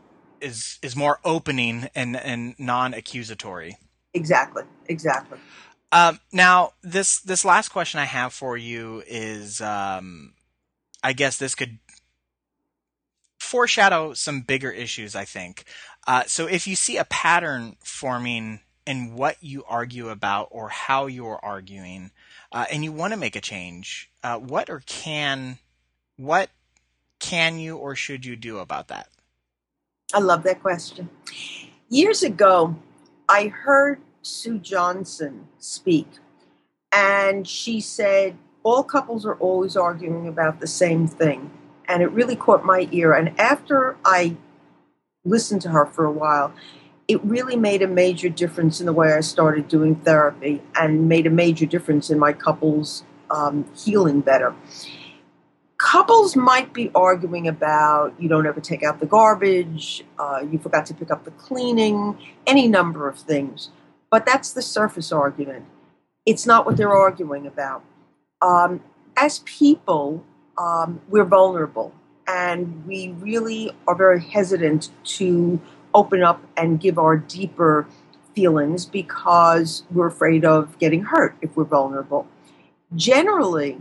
Is 0.44 0.78
is 0.82 0.96
more 0.96 1.20
opening 1.24 1.90
and 1.96 2.16
and 2.16 2.56
non-accusatory 2.60 3.78
Exactly, 4.14 4.64
exactly. 4.88 5.40
Um, 5.92 6.20
now, 6.32 6.74
this 6.82 7.20
this 7.20 7.46
last 7.46 7.70
question 7.70 8.00
I 8.00 8.06
have 8.06 8.34
for 8.34 8.58
you 8.58 9.04
is, 9.08 9.62
um, 9.62 10.34
I 11.04 11.14
guess 11.14 11.38
this 11.38 11.56
could 11.56 11.80
foreshadow 13.40 14.14
some 14.14 14.42
bigger 14.42 14.72
issues. 14.72 15.16
I 15.16 15.26
think. 15.26 15.66
Uh, 16.06 16.24
so, 16.28 16.48
if 16.48 16.68
you 16.68 16.76
see 16.76 16.98
a 16.98 17.06
pattern 17.06 17.76
forming 17.84 18.60
in 18.86 19.16
what 19.16 19.38
you 19.42 19.64
argue 19.68 20.10
about 20.10 20.50
or 20.52 20.70
how 20.70 21.08
you're 21.08 21.40
arguing, 21.44 22.12
uh, 22.52 22.66
and 22.72 22.84
you 22.84 22.92
want 22.92 23.14
to 23.14 23.18
make 23.18 23.36
a 23.36 23.42
change, 23.42 24.12
uh, 24.24 24.38
what 24.38 24.70
or 24.70 24.84
can 24.86 25.58
what 26.18 26.50
can 27.20 27.58
you 27.58 27.78
or 27.78 27.96
should 27.96 28.26
you 28.26 28.36
do 28.36 28.60
about 28.60 28.90
that? 28.90 29.08
I 30.12 30.20
love 30.20 30.44
that 30.44 30.62
question. 30.62 31.10
Years 31.90 32.24
ago, 32.24 32.76
I 33.30 33.48
heard 33.48 34.00
Sue 34.22 34.58
Johnson 34.60 35.48
speak, 35.60 36.08
and 36.92 37.48
she 37.48 37.80
said, 37.80 38.38
All 38.64 38.84
couples 38.84 39.26
are 39.26 39.36
always 39.36 39.76
arguing 39.76 40.28
about 40.28 40.60
the 40.60 40.68
same 40.68 41.08
thing. 41.08 41.52
And 41.88 42.02
it 42.02 42.12
really 42.12 42.36
caught 42.36 42.66
my 42.66 42.88
ear. 42.92 43.14
And 43.14 43.38
after 43.40 43.98
I 44.06 44.38
listened 45.26 45.62
to 45.64 45.70
her 45.70 45.86
for 45.86 46.06
a 46.06 46.12
while, 46.12 46.54
it 47.08 47.24
really 47.24 47.58
made 47.58 47.82
a 47.82 47.88
major 47.88 48.30
difference 48.30 48.80
in 48.80 48.86
the 48.86 48.94
way 48.94 49.14
I 49.14 49.20
started 49.20 49.68
doing 49.68 49.96
therapy 49.96 50.62
and 50.76 51.10
made 51.10 51.28
a 51.28 51.30
major 51.30 51.66
difference 51.66 52.10
in 52.10 52.18
my 52.18 52.34
couples 52.34 53.04
um, 53.30 53.66
healing 53.76 54.22
better 54.22 54.56
couples 55.94 56.36
might 56.36 56.74
be 56.74 56.90
arguing 56.96 57.48
about 57.48 58.20
you 58.20 58.28
don't 58.28 58.48
ever 58.48 58.60
take 58.60 58.82
out 58.82 59.00
the 59.00 59.06
garbage, 59.06 60.04
uh, 60.18 60.44
you 60.52 60.58
forgot 60.58 60.88
to 60.88 60.94
pick 60.96 61.12
up 61.12 61.24
the 61.24 61.30
cleaning, 61.30 62.18
any 62.48 62.68
number 62.68 63.08
of 63.08 63.16
things. 63.20 63.70
But 64.10 64.26
that's 64.26 64.54
the 64.54 64.64
surface 64.64 65.12
argument. 65.12 65.66
It's 66.26 66.48
not 66.48 66.66
what 66.66 66.78
they're 66.78 66.98
arguing 67.08 67.46
about. 67.46 67.84
Um, 68.42 68.82
as 69.18 69.44
people, 69.46 70.26
um, 70.58 71.00
we're 71.10 71.26
vulnerable 71.26 71.94
and 72.28 72.84
we 72.88 73.10
really 73.20 73.72
are 73.88 73.94
very 73.94 74.24
hesitant 74.24 74.90
to 75.18 75.62
open 75.94 76.24
up 76.24 76.42
and 76.58 76.80
give 76.80 76.98
our 76.98 77.18
deeper 77.18 77.86
feelings 78.34 78.88
because 78.88 79.84
we're 79.92 80.08
afraid 80.08 80.44
of 80.44 80.76
getting 80.80 81.04
hurt 81.04 81.36
if 81.44 81.56
we're 81.56 81.66
vulnerable. 81.66 82.26
Generally, 82.96 83.78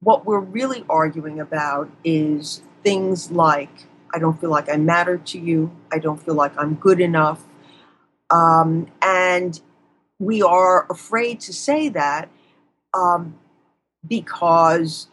what 0.00 0.24
we're 0.24 0.40
really 0.40 0.84
arguing 0.88 1.40
about 1.40 1.90
is 2.04 2.62
things 2.82 3.30
like 3.30 3.86
I 4.12 4.18
don't 4.18 4.40
feel 4.40 4.50
like 4.50 4.68
I 4.68 4.76
matter 4.76 5.18
to 5.18 5.38
you, 5.38 5.70
I 5.92 5.98
don't 5.98 6.22
feel 6.22 6.34
like 6.34 6.52
I'm 6.58 6.74
good 6.74 7.00
enough. 7.00 7.44
Um, 8.30 8.88
and 9.02 9.60
we 10.18 10.42
are 10.42 10.86
afraid 10.90 11.40
to 11.40 11.52
say 11.52 11.88
that 11.90 12.28
um, 12.92 13.38
because, 14.06 15.08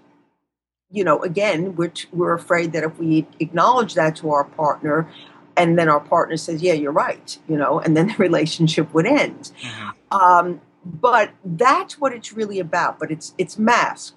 you 0.90 1.04
know, 1.04 1.22
again, 1.22 1.76
we're, 1.76 1.90
t- 1.90 2.08
we're 2.12 2.34
afraid 2.34 2.74
that 2.74 2.84
if 2.84 2.98
we 2.98 3.28
acknowledge 3.40 3.94
that 3.96 4.16
to 4.18 4.32
our 4.32 4.46
partner, 4.46 5.10
and 5.56 5.78
then 5.78 5.90
our 5.90 6.00
partner 6.00 6.38
says, 6.38 6.62
"Yeah, 6.62 6.74
you're 6.74 6.92
right," 6.92 7.38
you 7.50 7.58
know, 7.58 7.80
and 7.80 7.98
then 7.98 8.08
the 8.10 8.16
relationship 8.18 8.94
would 8.94 9.08
end. 9.08 9.52
Mm-hmm. 9.62 10.16
Um, 10.16 10.62
but 10.86 11.32
that's 11.44 12.00
what 12.00 12.14
it's 12.14 12.32
really 12.32 12.60
about. 12.60 13.00
But 13.00 13.10
it's 13.10 13.34
it's 13.40 13.58
masked 13.58 14.17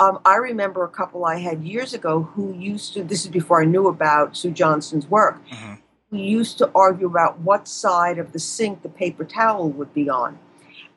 um, 0.00 0.18
I 0.24 0.36
remember 0.36 0.84
a 0.84 0.88
couple 0.88 1.24
I 1.24 1.38
had 1.38 1.62
years 1.62 1.94
ago 1.94 2.22
who 2.22 2.52
used 2.54 2.94
to, 2.94 3.04
this 3.04 3.24
is 3.24 3.30
before 3.30 3.62
I 3.62 3.64
knew 3.64 3.86
about 3.86 4.36
Sue 4.36 4.50
Johnson's 4.50 5.06
work, 5.06 5.40
mm-hmm. 5.48 5.74
who 6.10 6.16
used 6.16 6.58
to 6.58 6.70
argue 6.74 7.06
about 7.06 7.38
what 7.40 7.68
side 7.68 8.18
of 8.18 8.32
the 8.32 8.40
sink 8.40 8.82
the 8.82 8.88
paper 8.88 9.24
towel 9.24 9.68
would 9.70 9.94
be 9.94 10.08
on. 10.08 10.38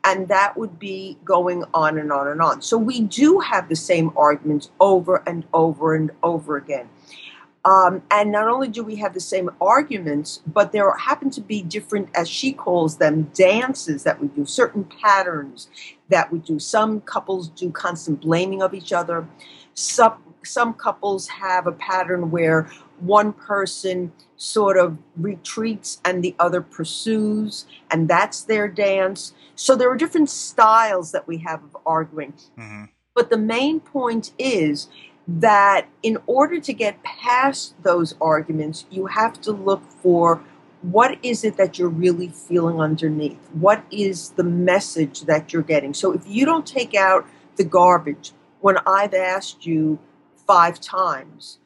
And 0.03 0.29
that 0.29 0.57
would 0.57 0.79
be 0.79 1.17
going 1.25 1.63
on 1.73 1.97
and 1.97 2.11
on 2.11 2.27
and 2.27 2.41
on. 2.41 2.61
So 2.61 2.77
we 2.77 3.01
do 3.01 3.39
have 3.39 3.67
the 3.69 3.75
same 3.75 4.11
arguments 4.15 4.71
over 4.79 5.21
and 5.27 5.45
over 5.53 5.95
and 5.95 6.11
over 6.23 6.55
again. 6.55 6.89
Um, 7.67 8.01
and 8.11 8.31
not 8.31 8.47
only 8.47 8.69
do 8.69 8.81
we 8.81 8.95
have 8.95 9.13
the 9.13 9.19
same 9.19 9.49
arguments, 9.59 10.41
but 10.47 10.71
there 10.71 10.89
happen 10.95 11.29
to 11.31 11.41
be 11.41 11.61
different, 11.61 12.07
as 12.15 12.29
she 12.29 12.53
calls 12.53 12.95
them, 12.95 13.23
dances 13.33 14.03
that 14.03 14.21
we 14.21 14.29
do, 14.29 14.45
certain 14.45 14.85
patterns 14.85 15.67
that 16.07 16.31
we 16.31 16.39
do. 16.39 16.59
Some 16.59 17.01
couples 17.01 17.49
do 17.49 17.69
constant 17.69 18.21
blaming 18.21 18.61
of 18.61 18.73
each 18.73 18.93
other. 18.93 19.27
Some, 19.73 20.13
some 20.45 20.75
couples 20.75 21.27
have 21.27 21.67
a 21.67 21.73
pattern 21.73 22.31
where 22.31 22.71
one 23.01 23.33
person 23.33 24.13
sort 24.37 24.77
of 24.77 24.97
retreats 25.17 25.99
and 26.05 26.23
the 26.23 26.35
other 26.39 26.61
pursues, 26.61 27.65
and 27.91 28.07
that's 28.07 28.43
their 28.43 28.69
dance. 28.69 29.33
So 29.55 29.75
there 29.75 29.91
are 29.91 29.97
different 29.97 30.29
styles 30.29 31.11
that 31.11 31.27
we 31.27 31.39
have 31.39 31.61
of 31.65 31.75
arguing. 31.85 32.31
Mm-hmm. 32.57 32.85
But 33.13 33.29
the 33.29 33.37
main 33.37 33.81
point 33.81 34.31
is 34.39 34.87
that 35.27 35.87
in 36.03 36.17
order 36.25 36.59
to 36.59 36.73
get 36.73 37.03
past 37.03 37.75
those 37.83 38.15
arguments, 38.21 38.85
you 38.89 39.07
have 39.07 39.39
to 39.41 39.51
look 39.51 39.83
for 39.89 40.41
what 40.81 41.17
is 41.23 41.43
it 41.43 41.57
that 41.57 41.77
you're 41.77 41.89
really 41.89 42.29
feeling 42.29 42.79
underneath? 42.79 43.37
What 43.53 43.83
is 43.91 44.29
the 44.31 44.43
message 44.43 45.21
that 45.21 45.51
you're 45.51 45.63
getting? 45.63 45.93
So 45.93 46.13
if 46.13 46.21
you 46.25 46.45
don't 46.45 46.65
take 46.65 46.95
out 46.95 47.27
the 47.57 47.65
garbage 47.65 48.31
when 48.61 48.77
I've 48.85 49.13
asked 49.13 49.65
you 49.65 49.99
five 50.45 50.79
times, 50.79 51.59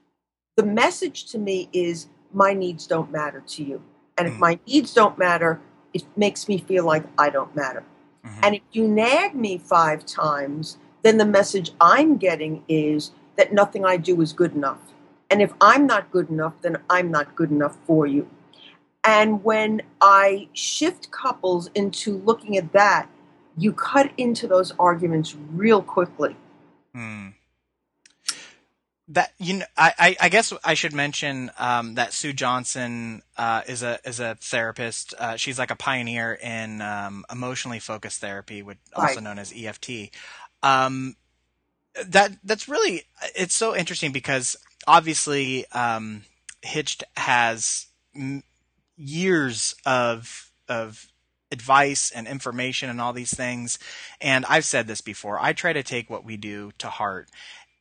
the 0.55 0.63
message 0.63 1.25
to 1.31 1.37
me 1.37 1.69
is 1.71 2.07
my 2.33 2.53
needs 2.53 2.87
don't 2.87 3.11
matter 3.11 3.43
to 3.45 3.63
you. 3.63 3.83
And 4.17 4.27
if 4.27 4.33
mm-hmm. 4.33 4.41
my 4.41 4.59
needs 4.65 4.93
don't 4.93 5.17
matter, 5.17 5.59
it 5.93 6.03
makes 6.17 6.47
me 6.47 6.57
feel 6.57 6.85
like 6.85 7.03
I 7.17 7.29
don't 7.29 7.55
matter. 7.55 7.83
Mm-hmm. 8.25 8.39
And 8.43 8.55
if 8.55 8.61
you 8.71 8.87
nag 8.87 9.35
me 9.35 9.57
five 9.57 10.05
times, 10.05 10.77
then 11.03 11.17
the 11.17 11.25
message 11.25 11.71
I'm 11.79 12.17
getting 12.17 12.63
is 12.67 13.11
that 13.37 13.53
nothing 13.53 13.85
I 13.85 13.97
do 13.97 14.21
is 14.21 14.33
good 14.33 14.53
enough. 14.53 14.79
And 15.29 15.41
if 15.41 15.53
I'm 15.61 15.87
not 15.87 16.11
good 16.11 16.29
enough, 16.29 16.53
then 16.61 16.77
I'm 16.89 17.09
not 17.09 17.35
good 17.35 17.51
enough 17.51 17.77
for 17.85 18.05
you. 18.05 18.29
And 19.03 19.43
when 19.43 19.81
I 19.99 20.49
shift 20.53 21.09
couples 21.11 21.69
into 21.73 22.17
looking 22.19 22.57
at 22.57 22.73
that, 22.73 23.09
you 23.57 23.73
cut 23.73 24.11
into 24.17 24.47
those 24.47 24.73
arguments 24.77 25.35
real 25.51 25.81
quickly. 25.81 26.35
Hmm. 26.93 27.29
That 29.07 29.33
you 29.39 29.57
know, 29.57 29.65
I, 29.75 30.15
I 30.21 30.29
guess 30.29 30.53
I 30.63 30.73
should 30.73 30.93
mention 30.93 31.51
um, 31.59 31.95
that 31.95 32.13
Sue 32.13 32.31
Johnson 32.31 33.21
uh, 33.37 33.61
is 33.67 33.83
a 33.83 33.99
is 34.05 34.21
a 34.21 34.35
therapist. 34.35 35.13
Uh, 35.19 35.35
she's 35.35 35.59
like 35.59 35.69
a 35.69 35.75
pioneer 35.75 36.33
in 36.33 36.81
um, 36.81 37.25
emotionally 37.29 37.79
focused 37.79 38.21
therapy, 38.21 38.61
which 38.61 38.77
also 38.95 39.15
right. 39.15 39.23
known 39.23 39.37
as 39.37 39.53
EFT. 39.53 40.11
Um, 40.63 41.15
that 42.05 42.31
that's 42.43 42.67
really 42.67 43.03
it's 43.35 43.55
so 43.55 43.75
interesting 43.75 44.11
because 44.11 44.55
obviously 44.87 45.65
um, 45.71 46.23
Hitched 46.61 47.03
has 47.17 47.87
m- 48.15 48.43
years 48.97 49.75
of 49.85 50.51
of 50.67 51.07
advice 51.51 52.11
and 52.11 52.27
information 52.27 52.89
and 52.89 53.01
all 53.01 53.13
these 53.13 53.33
things, 53.33 53.77
and 54.21 54.45
I've 54.45 54.65
said 54.65 54.87
this 54.87 55.01
before. 55.01 55.39
I 55.39 55.53
try 55.53 55.73
to 55.73 55.83
take 55.83 56.09
what 56.09 56.23
we 56.23 56.37
do 56.37 56.71
to 56.77 56.87
heart, 56.87 57.29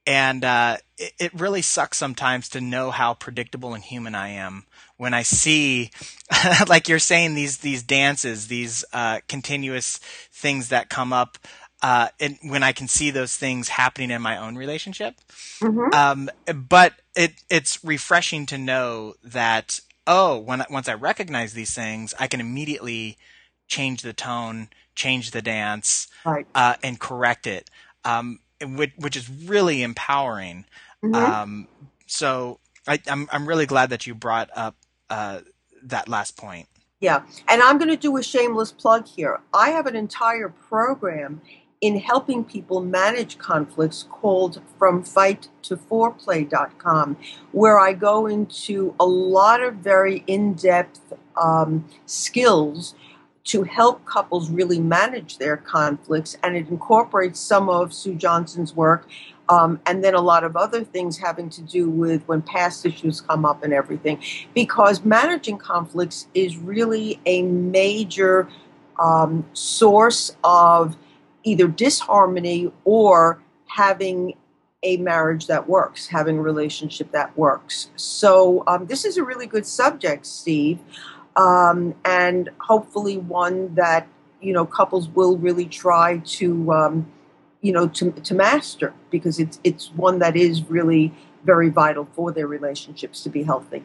and 0.07 0.45
uh, 0.45 0.79
it, 0.99 1.13
it, 1.21 1.35
really 1.35 1.63
sucks 1.63 1.97
sometimes 1.99 2.49
to 2.51 2.61
know 2.61 2.91
how 2.91 3.15
predictable 3.15 3.75
and 3.75 3.85
human 3.85 4.15
I 4.15 4.31
am 4.31 4.65
when 4.97 5.15
I 5.15 5.23
see, 5.23 5.91
like 6.69 6.89
you're 6.89 6.99
saying, 6.99 7.35
these 7.35 7.59
these 7.59 7.83
dances, 7.83 8.49
these 8.49 8.85
uh, 8.93 9.21
continuous 9.29 9.99
things 10.33 10.69
that 10.71 10.89
come 10.89 11.13
up 11.13 11.39
uh, 11.83 12.09
and 12.19 12.39
when 12.43 12.63
I 12.63 12.73
can 12.73 12.89
see 12.89 13.11
those 13.11 13.37
things 13.37 13.69
happening 13.69 14.11
in 14.11 14.21
my 14.21 14.37
own 14.37 14.57
relationship. 14.57 15.17
Mm-hmm. 15.61 15.95
Um, 15.95 16.31
but 16.69 16.95
it 17.17 17.43
it's 17.49 17.83
refreshing 17.85 18.47
to 18.47 18.59
know 18.59 19.15
that 19.25 19.81
oh, 20.07 20.39
when 20.39 20.63
once 20.71 20.89
I 20.89 20.95
recognize 20.95 21.55
these 21.55 21.75
things, 21.75 22.15
I 22.19 22.27
can 22.27 22.41
immediately 22.41 23.17
change 23.69 24.03
the 24.03 24.13
tone, 24.13 24.69
change 24.95 25.31
the 25.31 25.41
dance, 25.41 26.09
right. 26.27 26.47
uh, 26.55 26.75
and 26.83 26.99
correct 26.99 27.47
it, 27.47 27.71
um, 28.05 28.41
which, 28.61 28.93
which, 28.99 29.17
is 29.17 29.31
really 29.31 29.83
empowering. 29.83 30.67
Mm-hmm. 31.03 31.15
Um, 31.15 31.69
so 32.07 32.59
I, 32.87 32.95
am 32.95 33.01
I'm, 33.07 33.29
I'm 33.33 33.49
really 33.49 33.67
glad 33.67 33.91
that 33.91 34.07
you 34.07 34.15
brought 34.15 34.51
up 34.55 34.77
uh, 35.09 35.41
that 35.85 36.09
last 36.09 36.37
point. 36.37 36.69
Yeah, 37.01 37.23
and 37.49 37.63
I'm 37.63 37.79
going 37.79 37.89
to 37.89 37.97
do 37.97 38.17
a 38.19 38.23
shameless 38.23 38.73
plug 38.73 39.07
here. 39.07 39.41
I 39.55 39.71
have 39.71 39.87
an 39.87 39.97
entire 39.97 40.51
program 40.51 41.41
in 41.81 41.99
helping 41.99 42.45
people 42.45 42.81
manage 42.83 43.39
conflicts 43.39 44.03
called 44.03 44.61
From 44.79 45.03
Fight 45.03 45.49
to 45.63 45.77
Foreplay.com, 45.77 47.17
where 47.53 47.79
I 47.79 47.95
go 47.95 48.27
into 48.27 48.95
a 49.01 49.07
lot 49.07 49.63
of 49.63 49.77
very 49.77 50.23
in 50.27 50.55
depth 50.55 51.15
um, 51.41 51.87
skills 52.07 52.95
to 53.45 53.63
help 53.63 54.05
couples 54.05 54.51
really 54.51 54.79
manage 54.79 55.39
their 55.39 55.57
conflicts. 55.57 56.37
And 56.43 56.55
it 56.55 56.69
incorporates 56.69 57.41
some 57.41 57.71
of 57.71 57.95
Sue 57.95 58.15
Johnson's 58.15 58.77
work 58.77 59.09
um, 59.51 59.81
and 59.85 60.05
then 60.05 60.15
a 60.15 60.21
lot 60.21 60.45
of 60.45 60.57
other 60.57 60.85
things 60.85 61.19
having 61.19 61.51
to 61.51 61.63
do 61.63 61.91
with 61.91 62.23
when 62.29 62.41
past 62.41 62.87
issues 62.87 63.21
come 63.21 63.45
up 63.45 63.65
and 63.65 63.73
everything. 63.73 64.23
Because 64.55 65.05
managing 65.05 65.59
conflicts 65.59 66.29
is 66.35 66.57
really 66.57 67.21
a 67.27 67.43
major 67.43 68.49
um, 68.99 69.45
source 69.53 70.37
of 70.45 70.97
either 71.45 71.67
disharmony 71.69 72.73
or 72.85 73.41
having 73.67 74.35
a 74.83 74.97
marriage 74.97 75.47
that 75.47 75.69
works, 75.69 76.07
having 76.07 76.39
a 76.39 76.43
relationship 76.43 77.13
that 77.13 77.37
works. 77.37 77.91
So, 77.97 78.65
um, 78.67 78.87
this 78.87 79.05
is 79.05 79.17
a 79.17 79.25
really 79.25 79.47
good 79.47 79.67
subject, 79.67 80.27
Steve, 80.27 80.79
um, 81.37 81.95
and 82.05 82.49
hopefully 82.59 83.19
one 83.19 83.75
that 83.75 84.07
you 84.41 84.53
know 84.53 84.65
couples 84.65 85.09
will 85.09 85.37
really 85.37 85.67
try 85.67 86.19
to 86.19 86.73
um, 86.73 87.13
you 87.61 87.73
know 87.73 87.89
to, 87.89 88.11
to 88.11 88.35
master 88.35 88.95
because 89.11 89.39
it's 89.39 89.61
it's 89.65 89.91
one 89.93 90.19
that 90.21 90.37
is 90.37 90.69
really 90.71 91.13
very 91.45 91.69
vital 91.69 92.09
for 92.13 92.33
their 92.33 92.47
relationships 92.47 93.23
to 93.23 93.29
be 93.29 93.43
healthy. 93.43 93.85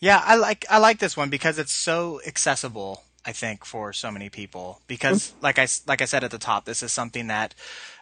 Yeah, 0.00 0.22
I 0.24 0.36
like 0.36 0.64
I 0.70 0.78
like 0.78 0.98
this 0.98 1.16
one 1.16 1.30
because 1.30 1.58
it's 1.58 1.72
so 1.72 2.20
accessible. 2.26 3.02
I 3.28 3.32
think 3.32 3.66
for 3.66 3.92
so 3.92 4.10
many 4.10 4.30
people 4.30 4.80
because, 4.86 5.34
like 5.42 5.58
I 5.58 5.66
like 5.86 6.00
I 6.00 6.06
said 6.06 6.24
at 6.24 6.30
the 6.30 6.38
top, 6.38 6.64
this 6.64 6.82
is 6.82 6.92
something 6.92 7.26
that, 7.26 7.54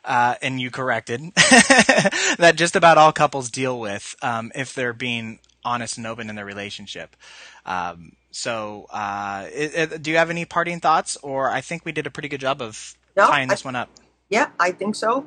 uh, 0.05 0.37
and 0.41 0.61
you 0.61 0.71
corrected 0.71 1.21
that 1.35 2.53
just 2.55 2.77
about 2.77 2.97
all 2.97 3.11
couples 3.11 3.51
deal 3.51 3.81
with 3.81 4.15
um, 4.23 4.53
if 4.55 4.73
they're 4.73 4.93
being 4.93 5.41
honest 5.65 5.97
and 5.99 6.07
open 6.07 6.31
in 6.31 6.37
their 6.37 6.45
relationship. 6.45 7.17
Um, 7.65 8.13
so, 8.31 8.87
uh, 8.91 9.47
it, 9.53 9.75
it, 9.75 10.03
do 10.03 10.13
you 10.13 10.17
have 10.19 10.31
any 10.31 10.45
parting 10.45 10.79
thoughts, 10.79 11.17
or 11.25 11.51
I 11.51 11.61
think 11.61 11.85
we 11.85 11.91
did 11.91 12.07
a 12.07 12.11
pretty 12.11 12.29
good 12.29 12.41
job 12.41 12.63
of 12.63 12.95
No, 13.17 13.27
tying 13.27 13.51
I- 13.51 13.55
this 13.55 13.65
one 13.65 13.75
up. 13.75 13.91
Yeah, 14.29 14.51
I 14.61 14.71
think 14.71 14.95
so. 14.95 15.27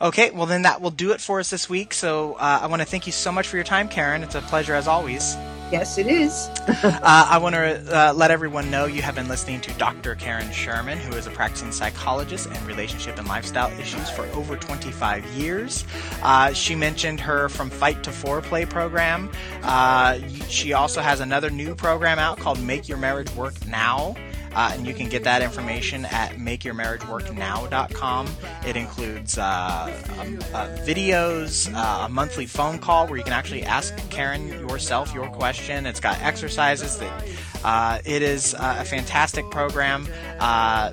Okay, 0.00 0.30
well 0.30 0.46
then 0.46 0.62
that 0.62 0.80
will 0.80 0.90
do 0.90 1.12
it 1.12 1.20
for 1.20 1.38
us 1.38 1.50
this 1.50 1.68
week. 1.68 1.92
So 1.92 2.34
uh, 2.34 2.60
I 2.62 2.66
want 2.66 2.80
to 2.80 2.86
thank 2.86 3.06
you 3.06 3.12
so 3.12 3.30
much 3.30 3.46
for 3.46 3.56
your 3.58 3.64
time, 3.64 3.90
Karen. 3.90 4.22
It's 4.22 4.34
a 4.34 4.40
pleasure 4.40 4.72
as 4.74 4.88
always. 4.88 5.36
Yes, 5.70 5.98
it 5.98 6.06
is. 6.06 6.48
Uh, 6.86 7.26
I 7.30 7.38
want 7.38 7.54
to 7.54 7.96
uh, 7.96 8.12
let 8.12 8.30
everyone 8.30 8.70
know 8.70 8.86
you 8.86 9.00
have 9.02 9.14
been 9.14 9.28
listening 9.28 9.60
to 9.62 9.72
Dr. 9.74 10.14
Karen 10.16 10.50
Sherman, 10.50 10.98
who 10.98 11.16
is 11.16 11.26
a 11.26 11.30
practicing 11.30 11.72
psychologist 11.72 12.46
in 12.46 12.66
relationship 12.66 13.18
and 13.18 13.26
lifestyle 13.26 13.70
issues 13.78 14.10
for 14.10 14.24
over 14.32 14.56
25 14.56 15.24
years. 15.26 15.84
Uh, 16.22 16.52
she 16.52 16.74
mentioned 16.74 17.20
her 17.20 17.48
From 17.48 17.70
Fight 17.70 18.02
to 18.04 18.10
Foreplay 18.10 18.68
program. 18.68 19.30
Uh, 19.62 20.18
she 20.48 20.72
also 20.72 21.00
has 21.00 21.20
another 21.20 21.50
new 21.50 21.74
program 21.74 22.18
out 22.18 22.38
called 22.38 22.60
Make 22.62 22.88
Your 22.88 22.98
Marriage 22.98 23.32
Work 23.34 23.66
Now. 23.66 24.16
Uh, 24.56 24.70
and 24.72 24.84
you 24.86 24.94
can 24.94 25.10
get 25.10 25.22
that 25.22 25.42
information 25.42 26.06
at 26.06 26.36
makeyourmarriageworknow.com. 26.36 28.26
It 28.66 28.74
includes 28.74 29.36
uh, 29.36 30.02
um, 30.18 30.38
uh, 30.54 30.68
videos, 30.78 31.70
uh, 31.74 32.06
a 32.06 32.08
monthly 32.08 32.46
phone 32.46 32.78
call 32.78 33.06
where 33.06 33.18
you 33.18 33.24
can 33.24 33.34
actually 33.34 33.64
ask 33.64 33.94
Karen 34.08 34.48
yourself 34.48 35.12
your 35.12 35.28
question. 35.28 35.84
It's 35.84 36.00
got 36.00 36.18
exercises 36.22 36.98
that 36.98 37.28
uh, 37.64 37.98
it 38.06 38.22
is 38.22 38.54
a 38.58 38.82
fantastic 38.86 39.50
program. 39.50 40.08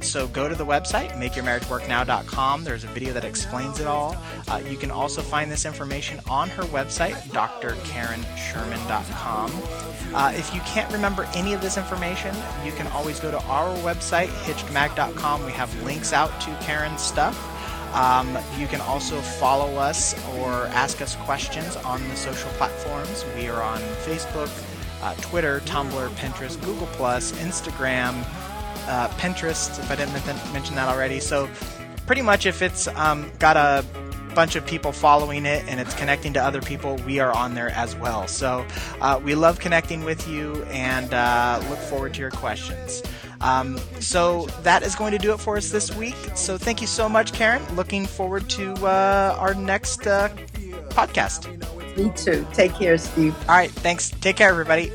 So 0.02 0.28
go 0.28 0.50
to 0.50 0.56
the 0.56 0.66
website, 0.66 1.14
makeyourmarriageworknow.com. 1.14 2.66
There's 2.66 2.84
a 2.84 2.88
video 2.88 3.14
that 3.14 3.24
explains 3.24 3.80
it 3.80 3.88
all. 3.88 4.18
You 4.70 4.76
can 4.76 4.92
also 4.92 5.22
find 5.22 5.50
this 5.50 5.66
information 5.66 6.20
on 6.30 6.50
her 6.50 6.64
website, 6.64 7.14
drkarensherman.com. 7.30 9.93
Uh, 10.14 10.32
if 10.36 10.54
you 10.54 10.62
can't 10.62 10.92
remember 10.94 11.28
any 11.34 11.54
of 11.54 11.62
this 11.62 11.78
information, 11.78 12.36
you 12.64 12.72
can 12.72 12.88
always 12.88 13.20
go 13.20 13.32
to 13.32 13.42
our 13.46 13.76
website, 13.78 14.28
hitchedmag.com. 14.28 15.46
We 15.46 15.52
have 15.54 15.84
links 15.84 16.14
out 16.14 16.30
to 16.42 16.56
Karen's 16.62 17.02
stuff. 17.02 17.36
Um, 17.96 18.38
you 18.58 18.68
can 18.68 18.82
also 18.82 19.22
follow 19.22 19.76
us 19.76 20.14
or 20.36 20.68
ask 20.68 21.02
us 21.02 21.16
questions 21.18 21.76
on 21.78 22.08
the 22.10 22.16
social 22.16 22.50
platforms. 22.52 23.24
We 23.36 23.48
are 23.48 23.62
on 23.62 23.80
Facebook, 24.06 24.50
uh, 25.02 25.14
Twitter, 25.16 25.60
Tumblr, 25.62 26.10
Pinterest, 26.16 26.60
Google 26.64 26.88
Instagram, 26.88 28.24
uh, 28.88 29.10
Pinterest. 29.10 29.80
If 29.80 29.92
I 29.92 29.96
didn't 29.96 30.14
mention 30.54 30.76
that 30.76 30.90
already, 30.90 31.20
so 31.20 31.48
pretty 32.06 32.22
much 32.22 32.46
if 32.46 32.62
it's 32.62 32.88
um, 32.88 33.32
got 33.40 33.58
a 33.58 33.86
bunch 34.34 34.56
of 34.56 34.66
people 34.66 34.92
following 34.92 35.46
it 35.46 35.64
and 35.68 35.80
it's 35.80 35.94
connecting 35.94 36.34
to 36.34 36.44
other 36.44 36.62
people, 36.62 36.98
we 37.06 37.20
are 37.20 37.32
on 37.32 37.54
there 37.54 37.70
as 37.70 37.96
well. 37.96 38.28
So 38.28 38.66
uh, 39.02 39.20
we 39.24 39.36
love 39.36 39.60
connecting 39.60 40.04
with 40.04 40.28
you 40.28 40.64
and 40.66 41.14
uh, 41.14 41.64
look 41.70 41.80
forward 41.80 42.14
to 42.16 42.20
your 42.20 42.32
questions. 42.32 43.04
Um, 43.42 43.78
so 44.00 44.46
that 44.62 44.84
is 44.84 44.96
going 44.96 45.12
to 45.12 45.18
do 45.18 45.34
it 45.34 45.40
for 45.40 45.58
us 45.58 45.70
this 45.70 45.94
week. 45.96 46.16
So 46.36 46.58
thank 46.58 46.82
you 46.82 46.88
so 46.88 47.10
much, 47.10 47.34
Karen. 47.34 47.62
Looking 47.76 48.06
forward 48.06 48.50
to 48.52 48.74
uh, 48.86 49.36
our 49.38 49.54
next 49.54 50.08
uh, 50.08 50.30
podcast. 50.90 51.48
Me 51.98 52.12
too. 52.16 52.48
Take 52.54 52.74
care, 52.74 52.98
Steve. 52.98 53.36
All 53.50 53.56
right, 53.56 53.70
thanks. 53.70 54.10
Take 54.10 54.38
care, 54.38 54.50
everybody. 54.50 54.92